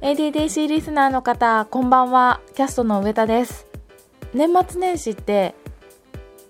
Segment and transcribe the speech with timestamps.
[0.00, 2.40] ADDC リスナーの方こんばんは。
[2.54, 3.66] キャストの上田です。
[4.32, 5.56] 年末年始って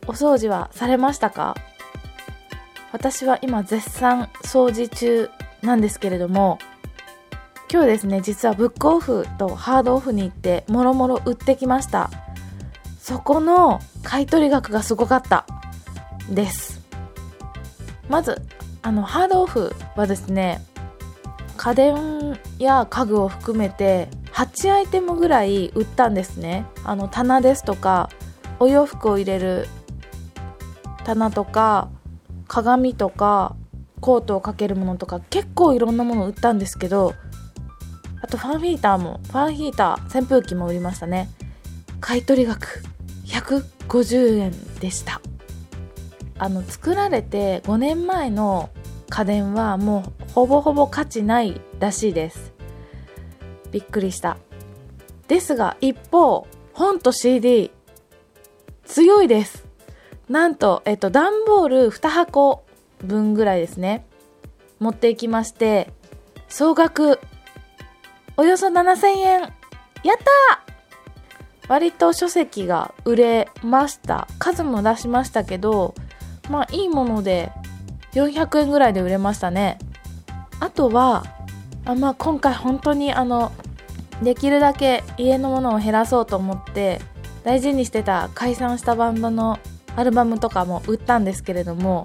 [0.07, 1.55] お掃除はされましたか？
[2.93, 5.31] 私は今絶賛掃除中
[5.63, 6.59] なんですけれども
[7.73, 12.11] 今日ですね実はブックオフとハードオフに行ってもろもろ売ってきました。
[13.01, 15.47] そこの買取額がすごかった
[16.29, 16.83] です。
[18.11, 18.43] まず
[18.83, 20.63] あのハードオフはですね
[21.59, 26.65] 家電や家具を含めて8アイテムぐらい売ったんですね。
[26.85, 28.09] あの棚ですとか
[28.61, 29.67] お洋服を入れる
[31.05, 31.91] 棚とか
[32.47, 33.57] 鏡とか
[34.01, 37.15] コートをかけるものとか結構いろんなもの売ったんですけど
[38.23, 41.29] あとファンヒーターもファンヒーター扇風機も売りましたね。
[42.01, 42.85] 買取額
[43.27, 45.21] 150円でした。
[46.39, 48.71] あの作られて5年前の
[49.09, 52.53] 家電はもうほぼほぼ価値ないらしいです。
[53.71, 54.39] びっくりした。
[55.27, 57.71] ですが一方本と CD
[58.85, 59.67] 強いです。
[60.29, 62.65] なんと、えっと、段ボール2箱
[63.05, 64.05] 分ぐらいですね。
[64.79, 65.91] 持っていきまして
[66.49, 67.19] 総額
[68.37, 69.41] およそ7000円。
[70.05, 70.63] やった
[71.69, 74.29] 割と書籍が売れました。
[74.39, 75.95] 数も出しましたけど
[76.49, 77.53] まあいいもので
[78.13, 79.79] 400円ぐらいで売れましたね。
[80.61, 81.25] あとは
[81.85, 83.53] あまあ今回本当にあの
[84.23, 87.01] できるだけ家のものを減らそうと思って
[87.45, 89.59] 大事にしてた解散したバンドの
[89.97, 92.05] アルバムとかも売ったんですけれども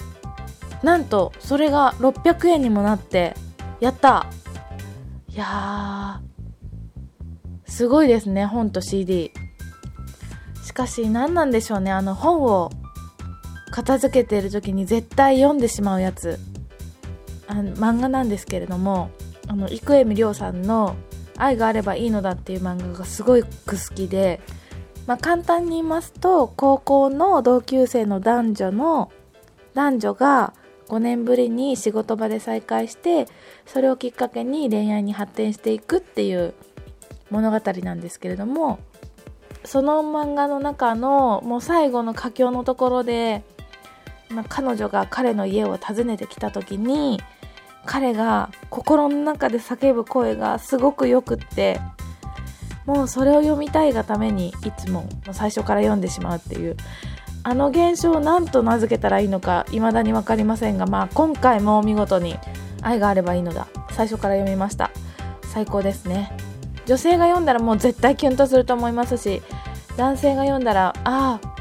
[0.84, 3.36] なんとそれが600円にもなって
[3.80, 4.28] やった。
[5.34, 9.32] いやーすごいですね本と CD
[10.64, 12.70] しかし何なんでしょうねあの本を
[13.72, 16.38] 片付けている時に絶対読んでしまうやつ。
[17.48, 19.10] あの漫画なんですけれども
[19.48, 20.96] あの生恵美涼さんの
[21.38, 24.40] 「愛があればいいのだ」っていう漫画がすごく好きで、
[25.06, 29.12] まあ、簡単に言いますと高校の同級生の男女の
[29.74, 30.54] 男女が
[30.88, 33.28] 5年ぶりに仕事場で再会して
[33.66, 36.54] それをきっかけに恋愛に発展していくっていう
[37.30, 38.80] 物語なんですけれども
[39.66, 43.44] その漫画の中のもう最後の佳境のところで
[44.34, 47.22] ま、彼女が彼の家を訪ねてきた時に
[47.86, 51.80] 彼が心の中で叫ぶ声がすごくよくって
[52.86, 56.78] もうそれを読みたいがためにいつも最初から読んでしまうっていう。
[57.46, 62.38] あの現象を何と名付けたらいいのか未だに分かりませんが、まあ、今回も見事に
[62.82, 63.68] 愛があればいいのだ。
[63.92, 64.92] 最初から読みました。
[65.44, 66.32] 最高ですね。
[66.86, 69.42] 女性が読んだらもう絶対キュンとすると思いますし
[69.98, 71.53] 男性が読んだらああ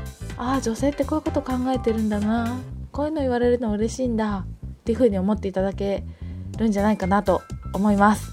[0.43, 2.59] ああ女性ってこういうこと考えてるんだな。
[2.91, 4.45] こういうの言われるの嬉しいんだ。
[4.45, 6.03] っていう風に思っていただけ
[6.59, 7.43] るんじゃないかなと
[7.73, 8.29] 思います。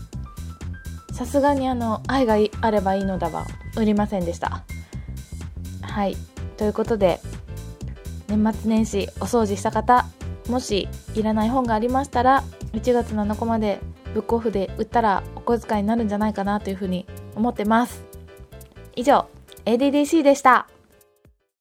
[1.14, 3.46] さすがにあの愛があればいいのだは
[3.78, 4.64] 売りませんでした。
[5.82, 6.18] はい。
[6.58, 7.22] ということで
[8.28, 10.08] 年末年始お掃除した方
[10.48, 12.44] もしいらない本がありましたら
[12.74, 13.80] 1月7日まで
[14.16, 17.06] ブックオフで売ったらお小遣いになるんじゃないかなというふうに
[17.36, 18.04] 思ってます。
[18.96, 19.28] 以上
[19.66, 20.68] ADDC でした。